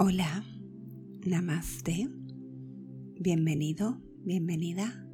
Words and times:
Hola, 0.00 0.44
namaste. 1.26 2.08
Bienvenido, 3.18 4.00
bienvenida 4.18 5.04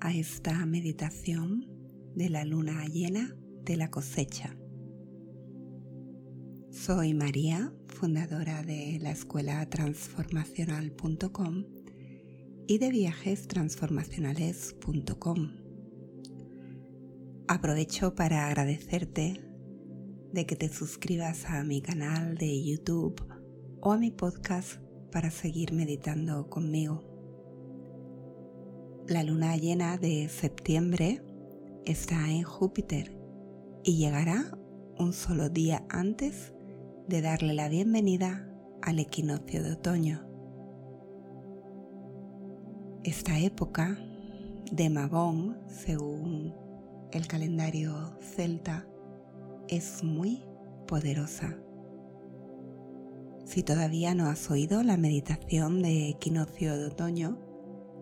a 0.00 0.12
esta 0.12 0.66
meditación 0.66 1.66
de 2.14 2.28
la 2.28 2.44
luna 2.44 2.84
llena 2.84 3.34
de 3.64 3.78
la 3.78 3.90
cosecha. 3.90 4.54
Soy 6.70 7.14
María, 7.14 7.72
fundadora 7.86 8.62
de 8.62 8.98
la 9.00 9.12
escuela 9.12 9.66
transformacional.com 9.70 11.64
y 12.66 12.76
de 12.76 12.90
viajestransformacionales.com. 12.90 15.52
Aprovecho 17.48 18.14
para 18.14 18.46
agradecerte 18.46 19.40
de 20.34 20.44
que 20.44 20.54
te 20.54 20.68
suscribas 20.68 21.46
a 21.46 21.64
mi 21.64 21.80
canal 21.80 22.36
de 22.36 22.62
YouTube 22.62 23.37
o 23.80 23.92
a 23.92 23.98
mi 23.98 24.10
podcast 24.10 24.80
para 25.12 25.30
seguir 25.30 25.72
meditando 25.72 26.48
conmigo. 26.50 27.04
La 29.06 29.22
luna 29.22 29.56
llena 29.56 29.96
de 29.96 30.28
septiembre 30.28 31.22
está 31.84 32.30
en 32.30 32.42
Júpiter 32.42 33.16
y 33.84 33.96
llegará 33.96 34.58
un 34.98 35.12
solo 35.12 35.48
día 35.48 35.84
antes 35.88 36.52
de 37.06 37.22
darle 37.22 37.54
la 37.54 37.68
bienvenida 37.68 38.52
al 38.82 38.98
equinoccio 38.98 39.62
de 39.62 39.72
otoño. 39.72 40.26
Esta 43.04 43.38
época 43.38 43.98
de 44.70 44.90
Mabón, 44.90 45.56
según 45.68 46.54
el 47.12 47.26
calendario 47.26 48.18
celta, 48.20 48.86
es 49.68 50.02
muy 50.02 50.42
poderosa. 50.86 51.56
Si 53.48 53.62
todavía 53.62 54.14
no 54.14 54.26
has 54.26 54.50
oído 54.50 54.82
la 54.82 54.98
meditación 54.98 55.80
de 55.80 56.10
equinoccio 56.10 56.76
de 56.76 56.84
otoño, 56.84 57.38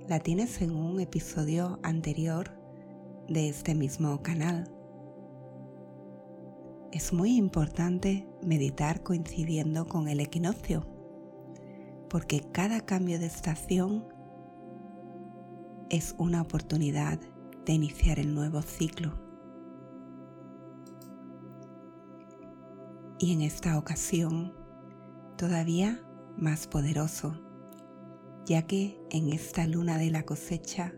la 0.09 0.19
tienes 0.19 0.61
en 0.61 0.75
un 0.75 0.99
episodio 0.99 1.79
anterior 1.85 2.51
de 3.29 3.49
este 3.49 3.77
mismo 3.77 4.21
canal. 4.25 4.69
Es 6.91 7.13
muy 7.13 7.37
importante 7.37 8.29
meditar 8.43 9.05
coincidiendo 9.05 9.87
con 9.87 10.09
el 10.09 10.19
equinoccio, 10.19 10.85
porque 12.11 12.41
cada 12.51 12.81
cambio 12.81 13.21
de 13.21 13.27
estación 13.27 14.05
es 15.91 16.17
una 16.19 16.43
oportunidad 16.43 17.21
de 17.65 17.73
iniciar 17.73 18.19
el 18.19 18.35
nuevo 18.35 18.63
ciclo. 18.63 19.15
Y 23.21 23.33
en 23.33 23.43
esta 23.43 23.79
ocasión 23.79 24.66
todavía 25.37 26.03
más 26.37 26.67
poderoso, 26.67 27.41
ya 28.47 28.63
que 28.63 28.99
en 29.11 29.33
esta 29.33 29.67
luna 29.67 29.99
de 29.99 30.11
la 30.11 30.25
cosecha 30.25 30.95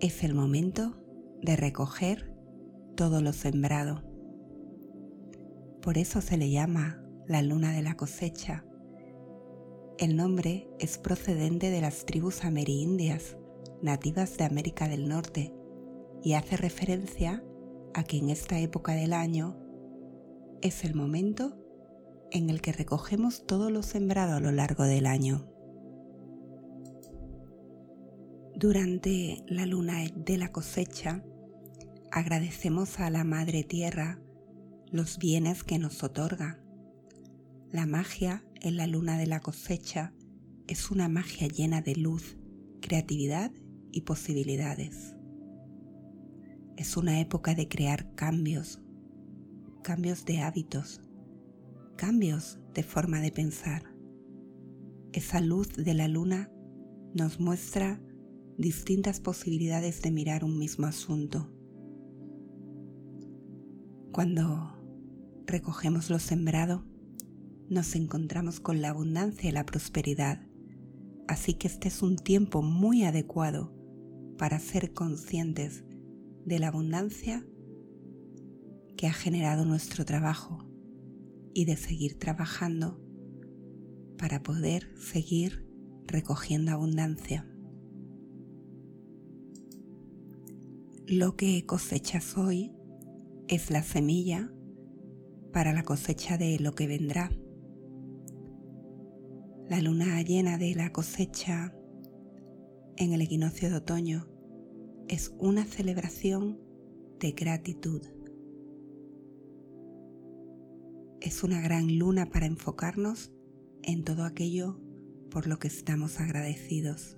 es 0.00 0.24
el 0.24 0.34
momento 0.34 0.96
de 1.40 1.56
recoger 1.56 2.34
todo 2.96 3.20
lo 3.20 3.32
sembrado. 3.32 4.02
Por 5.80 5.98
eso 5.98 6.20
se 6.20 6.36
le 6.36 6.50
llama 6.50 7.02
la 7.26 7.42
luna 7.42 7.72
de 7.72 7.82
la 7.82 7.96
cosecha. 7.96 8.64
El 9.98 10.16
nombre 10.16 10.68
es 10.78 10.98
procedente 10.98 11.70
de 11.70 11.80
las 11.80 12.06
tribus 12.06 12.44
amerindias, 12.44 13.36
nativas 13.82 14.36
de 14.36 14.44
América 14.44 14.88
del 14.88 15.08
Norte, 15.08 15.54
y 16.22 16.34
hace 16.34 16.56
referencia 16.56 17.42
a 17.94 18.04
que 18.04 18.18
en 18.18 18.30
esta 18.30 18.58
época 18.58 18.92
del 18.92 19.12
año 19.12 19.56
es 20.60 20.84
el 20.84 20.94
momento 20.94 21.61
en 22.32 22.48
el 22.48 22.60
que 22.60 22.72
recogemos 22.72 23.46
todo 23.46 23.70
lo 23.70 23.82
sembrado 23.82 24.36
a 24.36 24.40
lo 24.40 24.52
largo 24.52 24.84
del 24.84 25.06
año. 25.06 25.46
Durante 28.56 29.44
la 29.46 29.66
luna 29.66 30.04
de 30.14 30.38
la 30.38 30.50
cosecha, 30.50 31.22
agradecemos 32.10 33.00
a 33.00 33.10
la 33.10 33.24
Madre 33.24 33.64
Tierra 33.64 34.18
los 34.90 35.18
bienes 35.18 35.62
que 35.62 35.78
nos 35.78 36.02
otorga. 36.02 36.58
La 37.70 37.86
magia 37.86 38.44
en 38.60 38.76
la 38.76 38.86
luna 38.86 39.18
de 39.18 39.26
la 39.26 39.40
cosecha 39.40 40.12
es 40.68 40.90
una 40.90 41.08
magia 41.08 41.48
llena 41.48 41.82
de 41.82 41.96
luz, 41.96 42.36
creatividad 42.80 43.50
y 43.90 44.02
posibilidades. 44.02 45.16
Es 46.76 46.96
una 46.96 47.20
época 47.20 47.54
de 47.54 47.68
crear 47.68 48.14
cambios, 48.14 48.80
cambios 49.82 50.24
de 50.24 50.40
hábitos, 50.40 51.01
cambios 51.96 52.58
de 52.74 52.82
forma 52.82 53.20
de 53.20 53.30
pensar. 53.32 53.94
Esa 55.12 55.40
luz 55.40 55.68
de 55.74 55.94
la 55.94 56.08
luna 56.08 56.50
nos 57.14 57.38
muestra 57.38 58.00
distintas 58.56 59.20
posibilidades 59.20 60.02
de 60.02 60.10
mirar 60.10 60.44
un 60.44 60.58
mismo 60.58 60.86
asunto. 60.86 61.50
Cuando 64.12 64.78
recogemos 65.46 66.10
lo 66.10 66.18
sembrado, 66.18 66.84
nos 67.68 67.94
encontramos 67.94 68.60
con 68.60 68.82
la 68.82 68.90
abundancia 68.90 69.48
y 69.48 69.52
la 69.52 69.64
prosperidad, 69.64 70.46
así 71.28 71.54
que 71.54 71.68
este 71.68 71.88
es 71.88 72.02
un 72.02 72.16
tiempo 72.16 72.62
muy 72.62 73.04
adecuado 73.04 73.72
para 74.38 74.58
ser 74.58 74.92
conscientes 74.92 75.84
de 76.44 76.58
la 76.58 76.68
abundancia 76.68 77.46
que 78.96 79.06
ha 79.06 79.12
generado 79.12 79.64
nuestro 79.64 80.04
trabajo 80.04 80.71
y 81.54 81.64
de 81.64 81.76
seguir 81.76 82.18
trabajando 82.18 83.00
para 84.18 84.42
poder 84.42 84.88
seguir 84.98 85.66
recogiendo 86.06 86.72
abundancia. 86.72 87.48
Lo 91.06 91.36
que 91.36 91.66
cosechas 91.66 92.36
hoy 92.36 92.72
es 93.48 93.70
la 93.70 93.82
semilla 93.82 94.52
para 95.52 95.72
la 95.72 95.82
cosecha 95.82 96.38
de 96.38 96.58
lo 96.58 96.74
que 96.74 96.86
vendrá. 96.86 97.30
La 99.68 99.80
luna 99.80 100.20
llena 100.22 100.58
de 100.58 100.74
la 100.74 100.92
cosecha 100.92 101.74
en 102.96 103.12
el 103.12 103.20
equinoccio 103.22 103.70
de 103.70 103.76
otoño 103.76 104.28
es 105.08 105.34
una 105.38 105.64
celebración 105.64 106.58
de 107.18 107.32
gratitud 107.32 108.02
es 111.22 111.44
una 111.44 111.60
gran 111.60 111.98
luna 111.98 112.26
para 112.26 112.46
enfocarnos 112.46 113.32
en 113.82 114.02
todo 114.02 114.24
aquello 114.24 114.80
por 115.30 115.46
lo 115.46 115.58
que 115.58 115.68
estamos 115.68 116.18
agradecidos. 116.18 117.16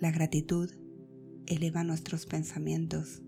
La 0.00 0.10
gratitud 0.10 0.70
eleva 1.46 1.84
nuestros 1.84 2.24
pensamientos 2.24 3.22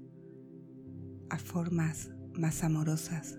a 1.29 1.39
formas 1.39 2.13
más 2.33 2.65
amorosas 2.65 3.39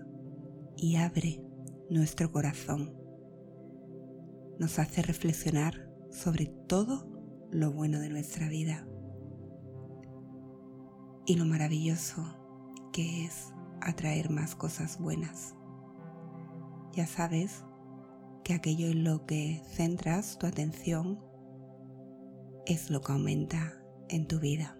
y 0.76 0.96
abre 0.96 1.42
nuestro 1.90 2.30
corazón. 2.30 2.94
Nos 4.60 4.78
hace 4.78 5.02
reflexionar 5.02 5.92
sobre 6.10 6.46
todo 6.68 7.10
lo 7.50 7.72
bueno 7.72 7.98
de 7.98 8.08
nuestra 8.08 8.48
vida 8.48 8.86
y 11.26 11.34
lo 11.34 11.44
maravilloso 11.44 12.24
que 12.92 13.24
es 13.24 13.52
atraer 13.86 14.30
más 14.30 14.56
cosas 14.56 14.98
buenas. 14.98 15.54
Ya 16.92 17.06
sabes 17.06 17.64
que 18.42 18.54
aquello 18.54 18.88
en 18.88 19.04
lo 19.04 19.26
que 19.26 19.62
centras 19.68 20.38
tu 20.38 20.46
atención 20.46 21.20
es 22.66 22.90
lo 22.90 23.00
que 23.00 23.12
aumenta 23.12 23.72
en 24.08 24.26
tu 24.26 24.40
vida. 24.40 24.76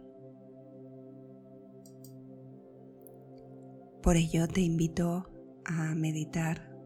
Por 4.03 4.17
ello 4.17 4.47
te 4.49 4.61
invito 4.61 5.27
a 5.65 5.95
meditar 5.95 6.77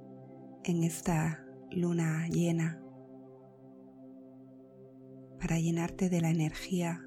en 0.64 0.84
esta 0.84 1.44
luna 1.70 2.28
llena 2.28 2.82
para 5.38 5.58
llenarte 5.58 6.10
de 6.10 6.20
la 6.20 6.30
energía 6.30 7.02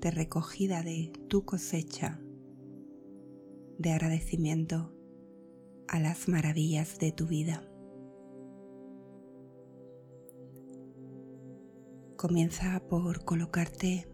de 0.00 0.10
recogida 0.10 0.82
de 0.82 1.12
tu 1.28 1.44
cosecha 1.44 2.20
de 3.78 3.92
agradecimiento 3.92 4.92
a 5.88 6.00
las 6.00 6.28
maravillas 6.28 6.98
de 6.98 7.12
tu 7.12 7.26
vida. 7.26 7.62
Comienza 12.16 12.80
por 12.88 13.24
colocarte 13.24 14.08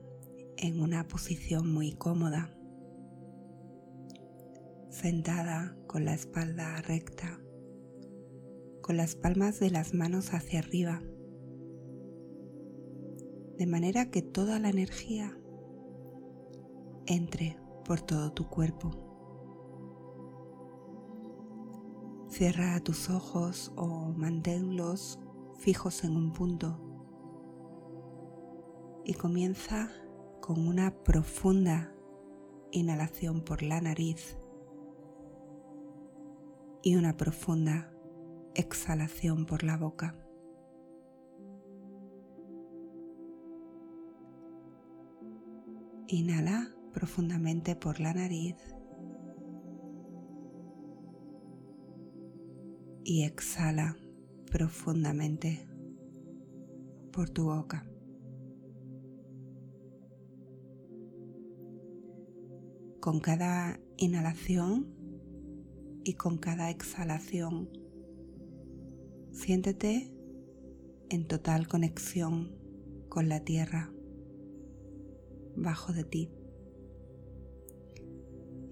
en 0.56 0.81
una 0.81 1.06
posición 1.06 1.73
muy 1.73 1.93
cómoda, 1.93 2.56
sentada 4.91 5.76
con 5.87 6.05
la 6.05 6.14
espalda 6.14 6.81
recta, 6.82 7.41
con 8.82 8.97
las 8.97 9.14
palmas 9.14 9.61
de 9.61 9.70
las 9.70 9.94
manos 9.94 10.35
hacia 10.35 10.59
arriba, 10.59 11.00
de 13.59 13.67
manera 13.67 14.11
que 14.11 14.23
toda 14.23 14.59
la 14.59 14.70
energía 14.70 15.38
entre 17.06 17.56
por 17.85 18.00
todo 18.00 18.32
tu 18.32 18.49
cuerpo. 18.49 19.12
Cierra 22.32 22.81
tus 22.81 23.11
ojos 23.11 23.73
o 23.76 24.11
manténlos 24.17 25.20
fijos 25.58 26.02
en 26.02 26.17
un 26.17 26.32
punto 26.32 26.81
y 29.05 29.12
comienza 29.12 29.90
con 30.40 30.67
una 30.67 30.94
profunda 31.05 31.93
inhalación 32.70 33.43
por 33.43 33.62
la 33.62 33.82
nariz 33.82 34.38
y 36.82 36.96
una 36.96 37.19
profunda 37.19 37.93
exhalación 38.55 39.44
por 39.44 39.62
la 39.62 39.76
boca. 39.76 40.17
Inhala 46.08 46.75
profundamente 46.94 47.76
por 47.76 48.00
la 48.00 48.14
nariz 48.14 48.56
y 53.04 53.25
exhala 53.25 53.96
profundamente 54.50 55.66
por 57.12 57.31
tu 57.31 57.44
boca. 57.44 57.87
Con 63.00 63.20
cada 63.20 63.81
inhalación 63.96 64.87
y 66.04 66.14
con 66.14 66.38
cada 66.38 66.70
exhalación, 66.70 67.69
siéntete 69.32 70.12
en 71.10 71.26
total 71.26 71.66
conexión 71.66 72.56
con 73.08 73.28
la 73.28 73.40
tierra 73.40 73.93
bajo 75.56 75.93
de 75.93 76.04
ti. 76.04 76.31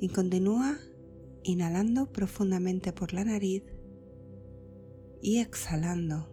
Y 0.00 0.08
continúa 0.08 0.78
inhalando 1.42 2.10
profundamente 2.12 2.92
por 2.92 3.12
la 3.12 3.24
nariz 3.24 3.62
y 5.20 5.38
exhalando 5.38 6.28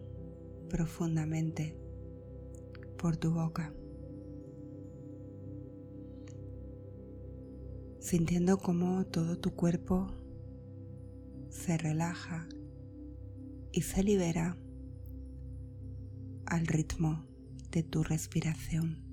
profundamente 0.68 1.76
por 2.96 3.16
tu 3.16 3.32
boca. 3.32 3.72
Sintiendo 8.00 8.58
cómo 8.58 9.06
todo 9.06 9.38
tu 9.38 9.54
cuerpo 9.54 10.06
se 11.50 11.76
relaja 11.76 12.48
y 13.72 13.82
se 13.82 14.02
libera 14.02 14.56
al 16.46 16.66
ritmo 16.66 17.26
de 17.70 17.82
tu 17.82 18.02
respiración. 18.02 19.07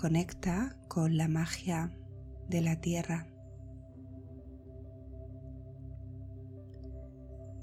Conecta 0.00 0.76
con 0.86 1.16
la 1.16 1.26
magia 1.26 1.92
de 2.48 2.60
la 2.60 2.80
tierra. 2.80 3.26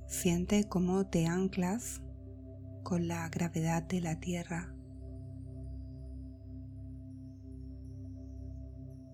Siente 0.05 0.65
cómo 0.67 1.07
te 1.07 1.27
anclas 1.27 2.01
con 2.83 3.07
la 3.07 3.29
gravedad 3.29 3.83
de 3.83 4.01
la 4.01 4.19
tierra. 4.19 4.75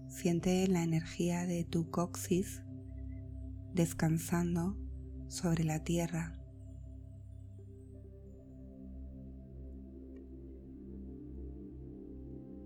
Siente 0.08 0.68
la 0.68 0.82
energía 0.82 1.46
de 1.46 1.64
tu 1.64 1.92
coxis 1.92 2.64
descansando 3.76 4.76
sobre 5.28 5.64
la 5.64 5.84
tierra. 5.84 6.41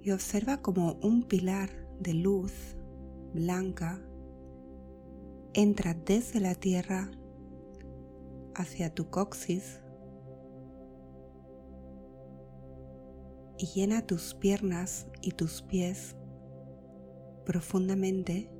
Y 0.05 0.11
observa 0.11 0.61
como 0.61 0.99
un 1.01 1.23
pilar 1.23 1.71
de 1.99 2.13
luz 2.13 2.53
blanca 3.33 3.99
entra 5.55 5.95
desde 5.95 6.39
la 6.39 6.53
tierra 6.53 7.09
hacia 8.53 8.93
tu 8.93 9.09
coxis 9.09 9.81
y 13.57 13.65
llena 13.65 14.05
tus 14.05 14.35
piernas 14.35 15.07
y 15.23 15.31
tus 15.31 15.63
pies 15.63 16.15
profundamente 17.43 18.51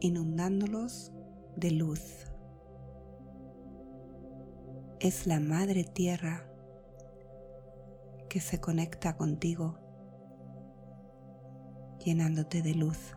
inundándolos 0.00 1.12
de 1.54 1.70
luz. 1.70 2.26
Es 4.98 5.28
la 5.28 5.38
madre 5.38 5.84
tierra 5.84 6.50
que 8.28 8.40
se 8.40 8.60
conecta 8.60 9.16
contigo 9.16 9.81
llenándote 12.04 12.62
de 12.62 12.74
luz. 12.74 13.16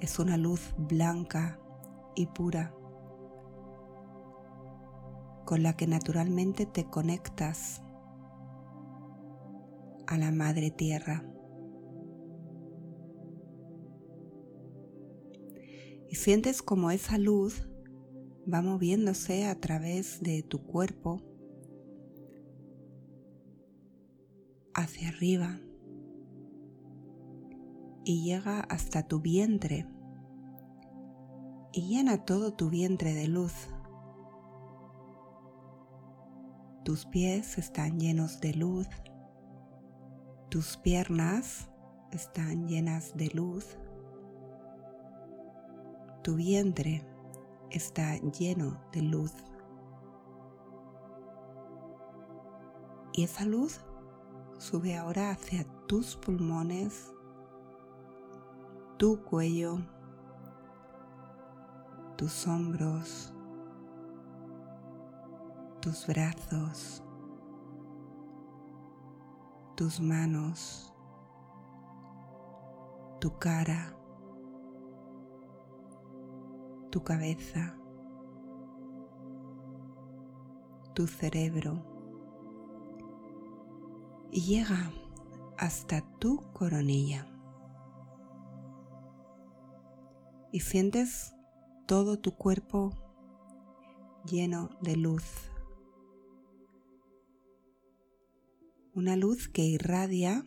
Es 0.00 0.18
una 0.18 0.36
luz 0.36 0.74
blanca 0.76 1.60
y 2.14 2.26
pura 2.26 2.74
con 5.44 5.62
la 5.62 5.76
que 5.76 5.86
naturalmente 5.86 6.66
te 6.66 6.84
conectas 6.84 7.82
a 10.06 10.18
la 10.18 10.30
Madre 10.30 10.70
Tierra. 10.70 11.24
Y 16.08 16.16
sientes 16.16 16.62
como 16.62 16.90
esa 16.90 17.18
luz 17.18 17.68
va 18.52 18.60
moviéndose 18.60 19.46
a 19.46 19.58
través 19.60 20.20
de 20.20 20.42
tu 20.42 20.64
cuerpo 20.66 21.31
hacia 24.74 25.08
arriba 25.08 25.60
y 28.04 28.24
llega 28.24 28.60
hasta 28.60 29.06
tu 29.06 29.20
vientre 29.20 29.86
y 31.72 31.88
llena 31.88 32.24
todo 32.24 32.52
tu 32.52 32.68
vientre 32.68 33.14
de 33.14 33.28
luz. 33.28 33.68
Tus 36.84 37.06
pies 37.06 37.58
están 37.58 38.00
llenos 38.00 38.40
de 38.40 38.54
luz, 38.54 38.88
tus 40.50 40.76
piernas 40.76 41.70
están 42.10 42.66
llenas 42.66 43.16
de 43.16 43.28
luz, 43.28 43.78
tu 46.22 46.34
vientre 46.34 47.06
está 47.70 48.16
lleno 48.16 48.82
de 48.92 49.02
luz. 49.02 49.32
Y 53.14 53.24
esa 53.24 53.44
luz 53.44 53.84
Sube 54.62 54.96
ahora 54.96 55.32
hacia 55.32 55.64
tus 55.88 56.14
pulmones, 56.14 57.12
tu 58.96 59.20
cuello, 59.24 59.80
tus 62.16 62.46
hombros, 62.46 63.34
tus 65.80 66.06
brazos, 66.06 67.02
tus 69.74 70.00
manos, 70.00 70.94
tu 73.18 73.36
cara, 73.40 73.96
tu 76.92 77.02
cabeza, 77.02 77.74
tu 80.94 81.08
cerebro 81.08 81.91
y 84.32 84.40
llega 84.40 84.90
hasta 85.58 86.00
tu 86.18 86.40
coronilla. 86.54 87.28
Y 90.50 90.60
sientes 90.60 91.34
todo 91.86 92.18
tu 92.18 92.34
cuerpo 92.34 92.92
lleno 94.24 94.70
de 94.80 94.96
luz. 94.96 95.24
Una 98.94 99.16
luz 99.16 99.48
que 99.48 99.64
irradia 99.64 100.44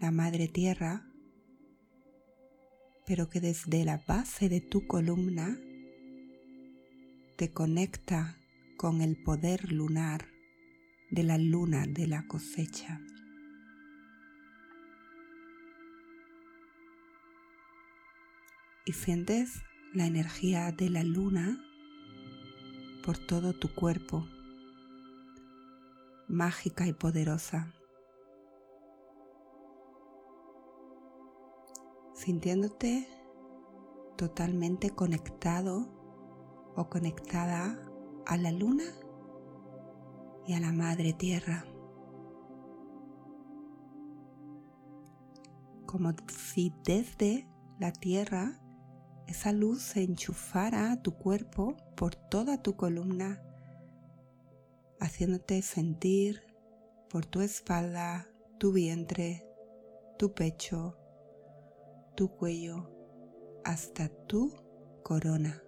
la 0.00 0.10
madre 0.10 0.48
tierra, 0.48 1.10
pero 3.06 3.28
que 3.28 3.40
desde 3.40 3.84
la 3.84 4.02
base 4.06 4.48
de 4.48 4.60
tu 4.60 4.86
columna 4.86 5.58
te 7.36 7.52
conecta 7.52 8.36
con 8.76 9.00
el 9.00 9.20
poder 9.22 9.72
lunar 9.72 10.35
de 11.10 11.22
la 11.22 11.38
luna 11.38 11.86
de 11.86 12.06
la 12.06 12.26
cosecha. 12.26 13.00
Y 18.84 18.92
sientes 18.92 19.62
la 19.92 20.06
energía 20.06 20.70
de 20.72 20.90
la 20.90 21.02
luna 21.02 21.60
por 23.04 23.18
todo 23.18 23.52
tu 23.52 23.74
cuerpo, 23.74 24.26
mágica 26.28 26.86
y 26.86 26.92
poderosa. 26.92 27.72
Sintiéndote 32.14 33.08
totalmente 34.16 34.90
conectado 34.90 36.72
o 36.74 36.88
conectada 36.88 37.78
a 38.26 38.36
la 38.36 38.50
luna 38.50 38.84
y 40.46 40.52
a 40.54 40.60
la 40.60 40.72
Madre 40.72 41.12
Tierra. 41.12 41.64
Como 45.86 46.12
si 46.28 46.72
desde 46.84 47.48
la 47.78 47.92
Tierra 47.92 48.60
esa 49.26 49.52
luz 49.52 49.82
se 49.82 50.02
enchufara 50.02 50.92
a 50.92 51.02
tu 51.02 51.12
cuerpo 51.12 51.76
por 51.96 52.14
toda 52.14 52.62
tu 52.62 52.76
columna, 52.76 53.42
haciéndote 55.00 55.62
sentir 55.62 56.42
por 57.08 57.26
tu 57.26 57.40
espalda, 57.40 58.28
tu 58.58 58.72
vientre, 58.72 59.44
tu 60.18 60.32
pecho, 60.32 60.96
tu 62.14 62.28
cuello, 62.28 62.90
hasta 63.64 64.08
tu 64.08 64.52
corona. 65.02 65.65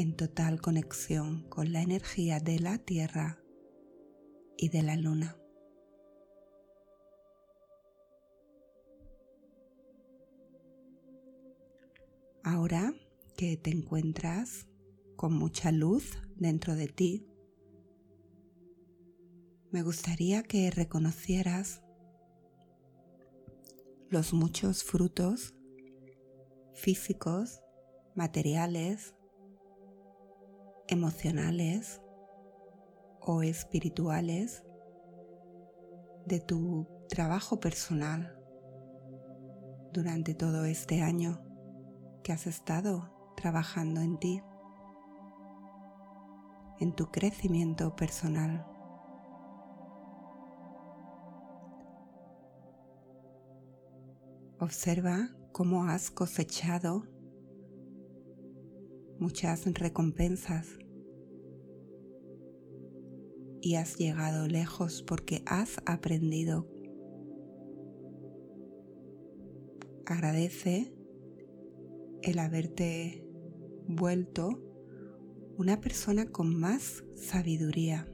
En 0.00 0.16
total 0.16 0.62
conexión 0.62 1.46
con 1.50 1.74
la 1.74 1.82
energía 1.82 2.40
de 2.40 2.58
la 2.58 2.78
Tierra 2.78 3.38
y 4.56 4.70
de 4.70 4.82
la 4.82 4.96
Luna. 4.96 5.36
Ahora 12.42 12.94
que 13.36 13.58
te 13.58 13.68
encuentras 13.68 14.66
con 15.16 15.34
mucha 15.34 15.70
luz 15.70 16.16
dentro 16.34 16.76
de 16.76 16.88
ti, 16.88 17.26
me 19.70 19.82
gustaría 19.82 20.42
que 20.42 20.70
reconocieras 20.70 21.82
los 24.08 24.32
muchos 24.32 24.82
frutos 24.82 25.52
físicos, 26.72 27.60
materiales, 28.14 29.14
emocionales 30.90 32.02
o 33.20 33.42
espirituales 33.42 34.64
de 36.26 36.40
tu 36.40 36.88
trabajo 37.08 37.60
personal 37.60 38.36
durante 39.92 40.34
todo 40.34 40.64
este 40.64 41.02
año 41.02 41.40
que 42.22 42.32
has 42.32 42.46
estado 42.46 43.32
trabajando 43.36 44.00
en 44.00 44.18
ti, 44.18 44.42
en 46.78 46.94
tu 46.94 47.10
crecimiento 47.10 47.94
personal. 47.96 48.66
Observa 54.58 55.30
cómo 55.52 55.84
has 55.84 56.10
cosechado 56.10 57.04
muchas 59.20 59.64
recompensas 59.74 60.66
y 63.60 63.74
has 63.74 63.96
llegado 63.96 64.48
lejos 64.48 65.02
porque 65.02 65.42
has 65.46 65.76
aprendido. 65.84 66.66
Agradece 70.06 70.92
el 72.22 72.38
haberte 72.38 73.24
vuelto 73.86 74.62
una 75.58 75.80
persona 75.80 76.26
con 76.26 76.58
más 76.58 77.04
sabiduría. 77.14 78.08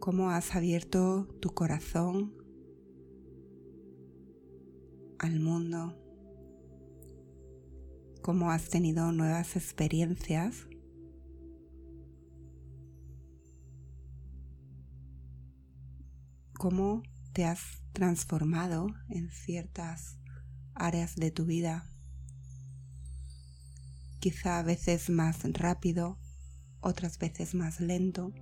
Cómo 0.00 0.30
has 0.30 0.56
abierto 0.56 1.28
tu 1.40 1.50
corazón 1.50 2.47
al 5.18 5.40
mundo. 5.40 5.96
Cómo 8.22 8.50
has 8.50 8.68
tenido 8.68 9.12
nuevas 9.12 9.56
experiencias 9.56 10.68
cómo 16.58 17.04
te 17.32 17.44
has 17.44 17.60
transformado 17.92 18.88
en 19.08 19.30
ciertas 19.30 20.18
áreas 20.74 21.14
de 21.14 21.30
tu 21.30 21.46
vida, 21.46 21.88
quizá 24.18 24.58
a 24.58 24.64
veces 24.64 25.08
más 25.08 25.44
rápido, 25.52 26.18
otras 26.80 27.18
veces 27.18 27.54
más 27.54 27.80
lento, 27.80 28.32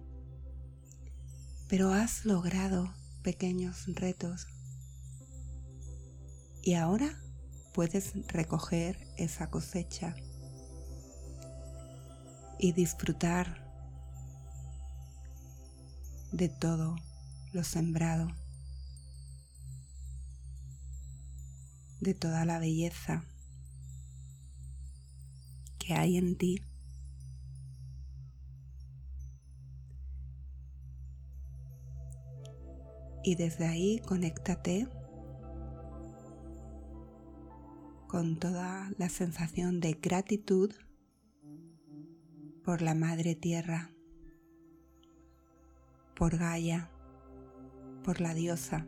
pero 1.68 1.92
has 1.92 2.25
logrado 2.25 2.95
pequeños 3.23 3.85
retos 3.87 4.47
y 6.66 6.75
ahora 6.75 7.23
puedes 7.73 8.12
recoger 8.26 8.99
esa 9.16 9.50
cosecha 9.50 10.16
y 12.58 12.73
disfrutar 12.73 13.64
de 16.32 16.49
todo 16.49 16.96
lo 17.52 17.62
sembrado. 17.62 18.28
de 21.99 22.12
toda 22.14 22.44
la 22.44 22.58
belleza 22.58 23.25
que 25.78 25.94
hay 25.94 26.18
en 26.18 26.37
ti. 26.37 26.62
Y 33.25 33.35
desde 33.35 33.66
ahí 33.66 33.99
conéctate 34.06 34.87
con 38.16 38.38
toda 38.38 38.90
la 38.96 39.11
sensación 39.11 39.78
de 39.78 39.92
gratitud 39.92 40.73
por 42.64 42.80
la 42.80 42.94
Madre 42.94 43.35
Tierra, 43.35 43.90
por 46.14 46.38
Gaia, 46.38 46.88
por 48.02 48.23
la 48.23 48.32
diosa. 48.32 48.87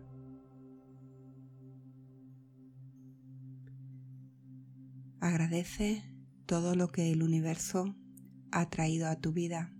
Agradece 5.20 6.02
todo 6.46 6.74
lo 6.74 6.90
que 6.90 7.12
el 7.12 7.22
universo 7.22 7.94
ha 8.50 8.70
traído 8.70 9.08
a 9.08 9.16
tu 9.16 9.32
vida, 9.32 9.74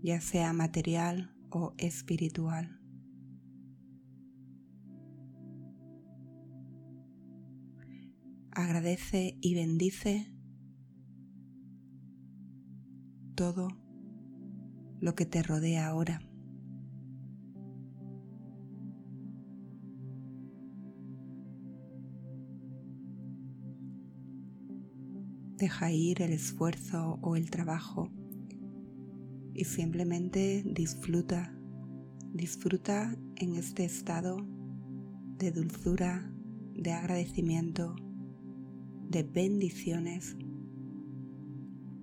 ya 0.00 0.22
sea 0.22 0.54
material 0.54 1.36
o 1.50 1.74
espiritual. 1.76 2.77
Agradece 8.58 9.38
y 9.40 9.54
bendice 9.54 10.34
todo 13.36 13.68
lo 14.98 15.14
que 15.14 15.26
te 15.26 15.44
rodea 15.44 15.86
ahora. 15.86 16.20
Deja 25.56 25.92
ir 25.92 26.20
el 26.22 26.32
esfuerzo 26.32 27.20
o 27.22 27.36
el 27.36 27.50
trabajo 27.50 28.10
y 29.54 29.66
simplemente 29.66 30.64
disfruta, 30.66 31.56
disfruta 32.32 33.16
en 33.36 33.54
este 33.54 33.84
estado 33.84 34.36
de 35.36 35.52
dulzura, 35.52 36.34
de 36.74 36.90
agradecimiento, 36.90 37.94
de 39.08 39.22
bendiciones, 39.22 40.36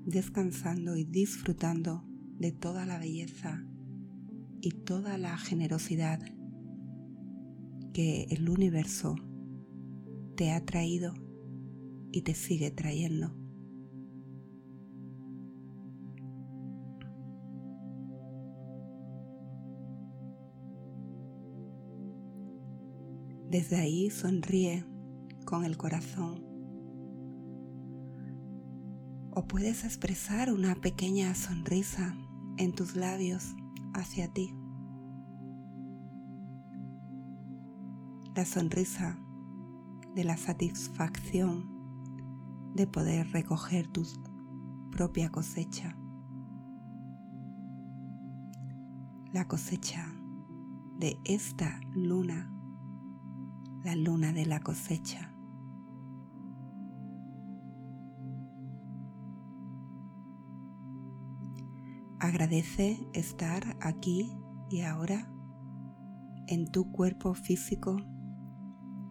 descansando 0.06 0.98
y 0.98 1.04
disfrutando 1.04 2.04
de 2.40 2.52
toda 2.52 2.86
la 2.86 2.98
belleza 2.98 3.64
y 4.62 4.72
toda 4.72 5.18
la 5.18 5.38
generosidad 5.38 6.20
que 7.94 8.24
el 8.32 8.50
universo 8.50 9.16
te 10.36 10.52
ha 10.52 10.66
traído 10.66 11.14
y 12.12 12.24
te 12.24 12.34
sigue 12.34 12.72
trayendo. 12.72 13.36
Desde 23.50 23.78
ahí 23.78 24.10
sonríe 24.10 24.84
con 25.46 25.64
el 25.64 25.78
corazón. 25.78 26.55
O 29.36 29.46
puedes 29.46 29.84
expresar 29.84 30.52
una 30.52 30.76
pequeña 30.76 31.36
sonrisa 31.36 32.16
en 32.58 32.74
tus 32.74 32.96
labios 32.96 33.56
hacia 33.94 34.32
ti. 34.32 34.56
La 38.34 38.46
sonrisa 38.46 39.20
de 40.16 40.24
la 40.24 40.38
satisfacción 40.38 41.70
de 42.74 42.88
poder 42.88 43.32
recoger 43.32 43.88
tu 43.88 44.04
propia 44.92 45.30
cosecha. 45.30 45.96
La 49.34 49.48
cosecha 49.48 50.08
de 50.98 51.20
esta 51.26 51.80
luna 51.94 52.56
la 53.86 53.96
luna 53.96 54.34
de 54.34 54.48
la 54.48 54.62
cosecha. 54.62 55.35
Agradece 62.26 63.08
estar 63.14 63.78
aquí 63.82 64.36
y 64.72 64.82
ahora 64.82 65.32
en 66.48 66.66
tu 66.72 66.92
cuerpo 66.92 67.36
físico 67.36 67.98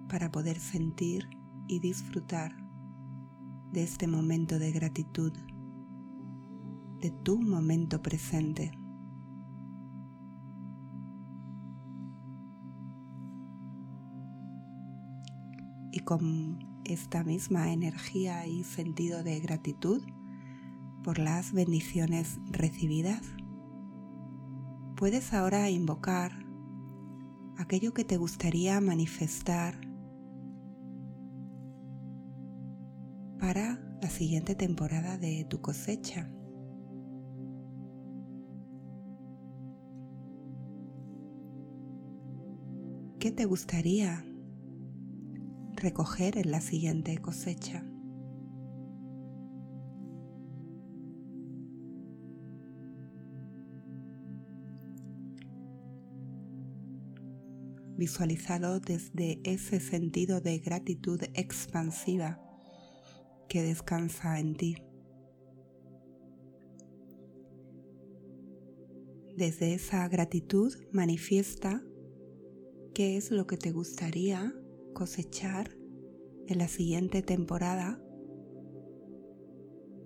para 0.09 0.33
poder 0.33 0.59
sentir 0.59 1.29
y 1.69 1.79
disfrutar 1.79 2.57
de 3.71 3.85
este 3.85 4.09
momento 4.09 4.59
de 4.59 4.73
gratitud, 4.73 5.33
de 7.01 7.13
tu 7.23 7.41
momento 7.41 8.03
presente. 8.03 8.73
Y 15.93 16.01
con 16.01 16.59
esta 16.83 17.23
misma 17.23 17.73
energía 17.73 18.45
y 18.49 18.65
sentido 18.65 19.23
de 19.23 19.39
gratitud 19.39 20.03
por 21.05 21.19
las 21.19 21.53
bendiciones 21.53 22.41
recibidas, 22.51 23.21
puedes 24.97 25.35
ahora 25.35 25.69
invocar 25.69 26.33
aquello 27.59 27.93
que 27.93 28.05
te 28.05 28.17
gustaría 28.17 28.81
manifestar 28.81 29.79
para 33.39 33.79
la 34.01 34.09
siguiente 34.09 34.55
temporada 34.55 35.19
de 35.19 35.45
tu 35.45 35.61
cosecha. 35.61 36.31
¿Qué 43.21 43.31
te 43.31 43.45
gustaría 43.45 44.25
recoger 45.75 46.39
en 46.39 46.51
la 46.51 46.63
siguiente 46.63 47.19
cosecha? 47.19 47.85
Visualízalo 57.97 58.81
desde 58.81 59.41
ese 59.45 59.79
sentido 59.81 60.41
de 60.41 60.59
gratitud 60.59 61.21
expansiva 61.35 62.41
que 63.49 63.63
descansa 63.63 64.41
en 64.41 64.57
ti. 64.57 64.77
Desde 69.37 69.75
esa 69.75 70.07
gratitud 70.09 70.75
manifiesta 70.93 71.83
qué 72.95 73.17
es 73.17 73.31
lo 73.31 73.47
que 73.47 73.57
te 73.57 73.73
gustaría 73.73 74.55
cosechar 74.93 75.77
en 76.47 76.59
la 76.59 76.69
siguiente 76.69 77.23
temporada, 77.23 78.01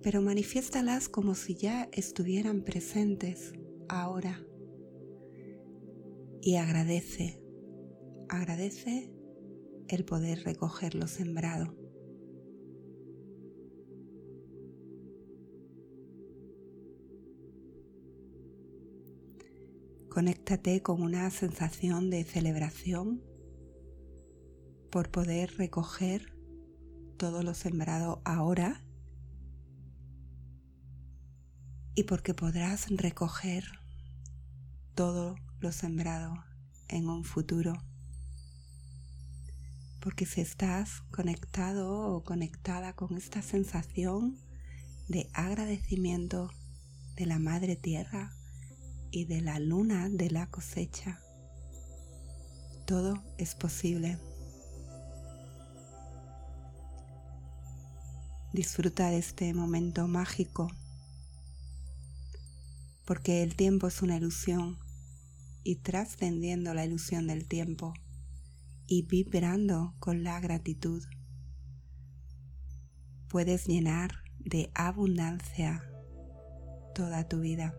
pero 0.02 0.22
manifiéstalas 0.22 1.08
como 1.08 1.34
si 1.34 1.54
ya 1.54 1.88
estuvieran 1.92 2.62
presentes 2.62 3.52
ahora. 3.88 4.42
Y 6.40 6.56
agradece, 6.56 7.42
agradece 8.28 9.12
el 9.88 10.04
poder 10.04 10.44
recoger 10.44 10.94
lo 10.94 11.06
sembrado. 11.06 11.74
Conéctate 20.08 20.82
con 20.82 21.02
una 21.02 21.30
sensación 21.30 22.10
de 22.10 22.24
celebración 22.24 23.22
por 24.90 25.10
poder 25.10 25.54
recoger 25.56 26.34
todo 27.16 27.42
lo 27.42 27.54
sembrado 27.54 28.20
ahora 28.24 28.84
y 31.94 32.04
porque 32.04 32.32
podrás 32.32 32.88
recoger 32.90 33.64
todo 34.94 35.36
lo 35.60 35.72
sembrado 35.72 36.34
en 36.88 37.08
un 37.08 37.24
futuro. 37.24 37.74
Porque 40.00 40.26
si 40.26 40.40
estás 40.40 41.02
conectado 41.10 42.14
o 42.14 42.22
conectada 42.24 42.92
con 42.94 43.16
esta 43.16 43.42
sensación 43.42 44.38
de 45.08 45.28
agradecimiento 45.32 46.50
de 47.16 47.26
la 47.26 47.38
Madre 47.38 47.76
Tierra, 47.76 48.38
y 49.10 49.24
de 49.24 49.40
la 49.40 49.58
luna 49.58 50.08
de 50.08 50.30
la 50.30 50.46
cosecha. 50.46 51.20
Todo 52.86 53.22
es 53.36 53.54
posible. 53.54 54.18
Disfruta 58.52 59.10
de 59.10 59.18
este 59.18 59.52
momento 59.54 60.08
mágico, 60.08 60.68
porque 63.04 63.42
el 63.42 63.56
tiempo 63.56 63.86
es 63.88 64.02
una 64.02 64.16
ilusión 64.16 64.78
y 65.64 65.76
trascendiendo 65.76 66.72
la 66.72 66.84
ilusión 66.84 67.26
del 67.26 67.46
tiempo 67.46 67.92
y 68.88 69.02
vibrando 69.02 69.94
con 70.00 70.24
la 70.24 70.40
gratitud, 70.40 71.04
puedes 73.28 73.66
llenar 73.66 74.24
de 74.40 74.72
abundancia 74.74 75.84
toda 76.94 77.28
tu 77.28 77.38
vida. 77.40 77.72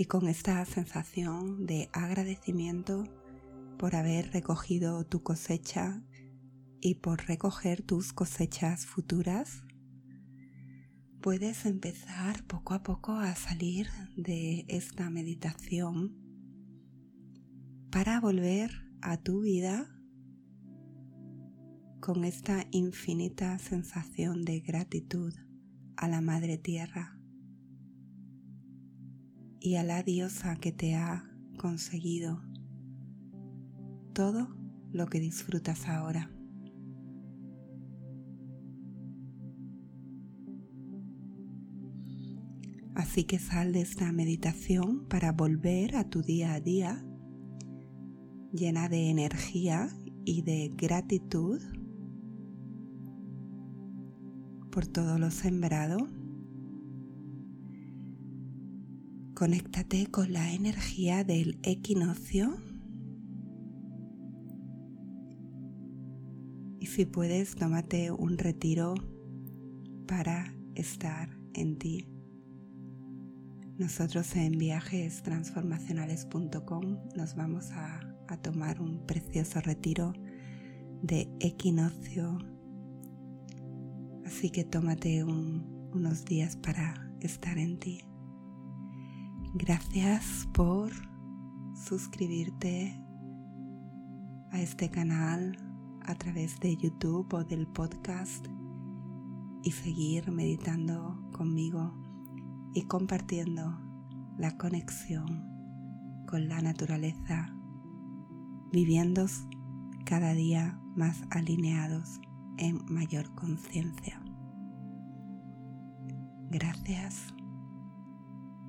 y 0.00 0.04
con 0.04 0.28
esta 0.28 0.64
sensación 0.64 1.66
de 1.66 1.90
agradecimiento 1.92 3.02
por 3.80 3.96
haber 3.96 4.30
recogido 4.30 5.04
tu 5.04 5.24
cosecha 5.24 6.00
y 6.80 6.94
por 6.94 7.26
recoger 7.26 7.82
tus 7.82 8.12
cosechas 8.12 8.86
futuras, 8.86 9.64
puedes 11.28 11.66
empezar 11.66 12.42
poco 12.44 12.72
a 12.72 12.82
poco 12.82 13.12
a 13.12 13.34
salir 13.34 13.86
de 14.16 14.64
esta 14.66 15.10
meditación 15.10 16.16
para 17.90 18.18
volver 18.18 18.70
a 19.02 19.18
tu 19.18 19.42
vida 19.42 19.94
con 22.00 22.24
esta 22.24 22.64
infinita 22.70 23.58
sensación 23.58 24.46
de 24.46 24.60
gratitud 24.60 25.34
a 25.98 26.08
la 26.08 26.22
Madre 26.22 26.56
Tierra 26.56 27.20
y 29.60 29.74
a 29.74 29.82
la 29.82 30.02
diosa 30.02 30.56
que 30.56 30.72
te 30.72 30.94
ha 30.94 31.30
conseguido 31.58 32.42
todo 34.14 34.48
lo 34.92 35.04
que 35.08 35.20
disfrutas 35.20 35.88
ahora. 35.88 36.37
Así 42.98 43.22
que 43.22 43.38
sal 43.38 43.72
de 43.72 43.80
esta 43.80 44.10
meditación 44.10 45.06
para 45.06 45.30
volver 45.30 45.94
a 45.94 46.10
tu 46.10 46.20
día 46.20 46.54
a 46.54 46.60
día 46.60 47.06
llena 48.52 48.88
de 48.88 49.08
energía 49.08 49.88
y 50.24 50.42
de 50.42 50.72
gratitud 50.76 51.62
por 54.72 54.88
todo 54.88 55.16
lo 55.16 55.30
sembrado 55.30 56.08
Conéctate 59.34 60.08
con 60.08 60.32
la 60.32 60.52
energía 60.52 61.22
del 61.22 61.60
equinoccio. 61.62 62.56
Y 66.80 66.86
si 66.86 67.04
puedes, 67.04 67.54
tómate 67.54 68.10
un 68.10 68.36
retiro 68.36 68.94
para 70.08 70.52
estar 70.74 71.38
en 71.54 71.78
ti. 71.78 72.17
Nosotros 73.78 74.34
en 74.34 74.58
viajestransformacionales.com 74.58 76.98
nos 77.14 77.36
vamos 77.36 77.70
a, 77.70 78.00
tomar 78.42 78.82
un 78.82 79.06
precioso 79.06 79.60
retiro 79.60 80.12
de 81.00 81.32
equinoccio. 81.38 82.38
Así 84.26 84.50
que 84.50 84.64
tómate 84.64 85.22
unos 85.22 86.24
días 86.24 86.56
para 86.56 87.08
estar 87.20 87.56
en 87.56 87.78
ti. 87.78 88.00
Gracias 89.54 90.48
por 90.52 90.90
suscribirte 91.86 93.00
a 94.50 94.60
este 94.60 94.90
canal 94.90 95.56
a 96.02 96.16
través 96.16 96.58
de 96.58 96.76
YouTube 96.76 97.32
o 97.32 97.44
del 97.44 97.68
podcast 97.68 98.44
y 99.62 99.70
seguir 99.70 100.32
meditando 100.32 101.30
conmigo 101.32 102.07
y 102.74 102.82
compartiendo 102.82 103.78
la 104.36 104.56
conexión 104.56 105.46
con 106.26 106.48
la 106.48 106.60
naturaleza, 106.60 107.54
viviendo 108.72 109.26
cada 110.04 110.32
día 110.34 110.78
más 110.94 111.22
alineados 111.30 112.20
en 112.58 112.84
mayor 112.88 113.34
conciencia. 113.34 114.20
Gracias. 116.50 117.34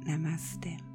Namaste. 0.05 0.88